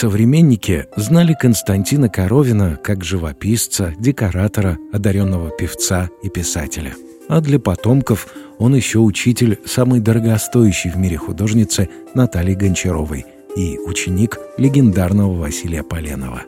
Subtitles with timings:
[0.00, 6.94] Современники знали Константина Коровина как живописца, декоратора, одаренного певца и писателя.
[7.28, 8.28] А для потомков
[8.60, 13.26] он еще учитель самой дорогостоящей в мире художницы Натальи Гончаровой
[13.56, 16.42] и ученик легендарного Василия Поленова.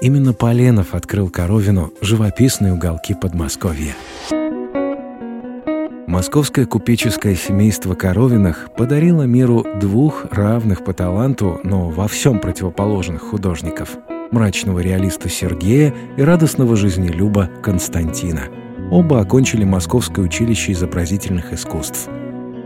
[0.00, 3.96] Именно Поленов открыл Коровину живописные уголки Подмосковья.
[6.12, 13.96] Московское купеческое семейство Коровиных подарило миру двух равных по таланту, но во всем противоположных художников–
[14.30, 18.42] мрачного реалиста Сергея и радостного жизнелюба Константина.
[18.90, 22.10] Оба окончили Московское училище изобразительных искусств.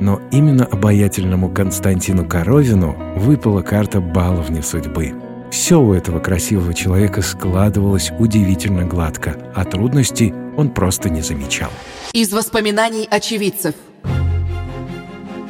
[0.01, 5.12] Но именно обаятельному Константину Коровину выпала карта баловни судьбы–
[5.51, 11.70] все у этого красивого человека складывалось удивительно гладко, а трудностей он просто не замечал.
[12.16, 13.75] Из воспоминаний очевидцев.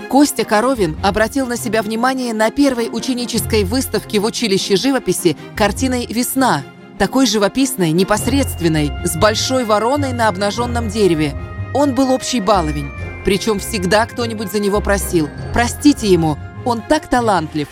[0.09, 6.65] Костя Коровин обратил на себя внимание на первой ученической выставке в училище живописи картиной «Весна»,
[6.99, 11.37] такой живописной, непосредственной, с большой вороной на обнаженном дереве.
[11.73, 12.91] Он был общий баловень,
[13.25, 15.29] причем всегда кто-нибудь за него просил.
[15.55, 17.69] Простите ему, он так талантлив.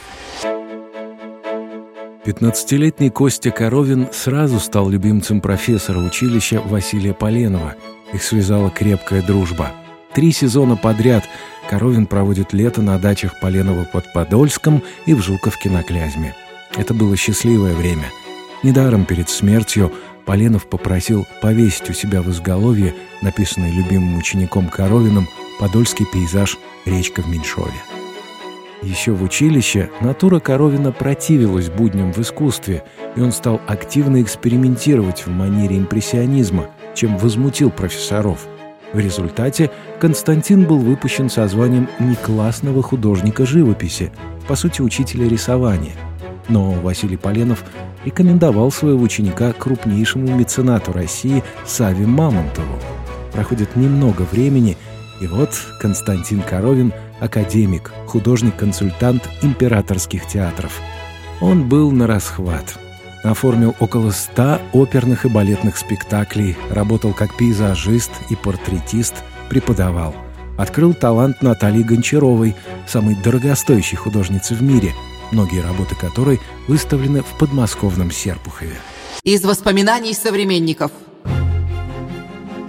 [2.25, 7.75] 15-летний Костя Коровин сразу стал любимцем профессора училища Василия Поленова.
[8.15, 9.73] Их связала крепкая дружба.
[10.15, 11.29] Три сезона подряд
[11.69, 16.35] Коровин проводит лето на дачах Поленова под Подольском и в Жуковке на Клязьме.
[16.77, 18.05] Это было счастливое время.
[18.63, 19.93] Недаром перед смертью
[20.25, 25.29] Поленов попросил повесить у себя в изголовье, написанный любимым учеником Коровиным,
[25.59, 27.75] подольский пейзаж «Речка в Меньшове».
[28.83, 32.85] Еще в училище натура Коровина противилась будням в искусстве,
[33.17, 38.47] и он стал активно экспериментировать в манере импрессионизма, чем возмутил профессоров.
[38.93, 44.13] В результате Константин был выпущен со званием неклассного художника живописи,
[44.47, 45.95] по сути, учителя рисования.
[46.49, 47.65] Но Василий Поленов
[48.05, 52.79] рекомендовал своего ученика крупнейшему меценату России Саве Мамонтову.
[53.33, 54.77] Проходит немного времени,
[55.21, 55.51] и вот
[55.81, 60.81] Константин Коровин– академик, художник-консультант императорских театров.
[61.41, 62.79] Он был на расхват.
[63.25, 69.15] Оформил около ста оперных и балетных спектаклей, работал как пейзажист и портретист,
[69.49, 70.15] преподавал.
[70.57, 72.55] Открыл талант Натальи Гончаровой,
[72.87, 74.93] самой дорогостоящей художницы в мире,
[75.33, 78.77] многие работы которой выставлены в подмосковном Серпухове.
[79.25, 80.93] Из воспоминаний современников–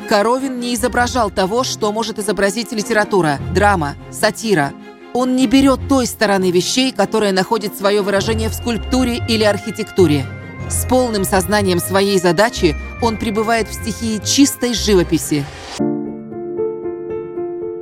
[0.08, 4.72] Коровин не изображал того, что может изобразить литература, драма, сатира.
[5.14, 10.26] Он не берет той стороны вещей, которая находит свое выражение в скульптуре или архитектуре.
[10.70, 15.46] С полным сознанием своей задачи он пребывает в стихии чистой живописи.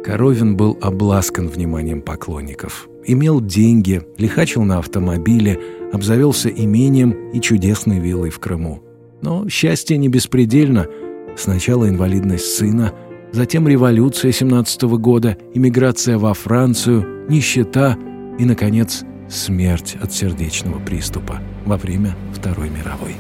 [0.03, 2.89] Коровин был обласкан вниманием поклонников.
[3.05, 5.59] Имел деньги, лихачил на автомобиле,
[5.94, 8.81] обзавелся имением и чудесной виллой в Крыму.
[9.21, 10.88] Но счастье не беспредельно–
[11.35, 12.94] Сначала инвалидность сына,
[13.31, 17.97] затем революция 17 -го года, иммиграция во Францию, нищета
[18.38, 23.16] и, наконец, смерть от сердечного приступа во время Второй мировой.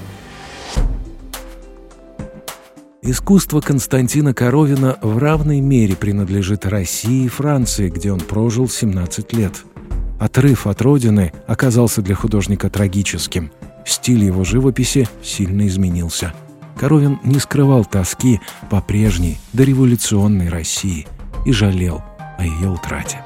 [3.01, 9.63] Искусство Константина Коровина в равной мере принадлежит России и Франции, где он прожил 17 лет.
[10.19, 13.51] Отрыв от родины оказался для художника трагическим.
[13.85, 16.33] Стиль его живописи сильно изменился–
[16.75, 21.07] Коровин не скрывал тоски по прежней дореволюционной России
[21.45, 22.01] и жалел
[22.37, 23.21] о ее утрате.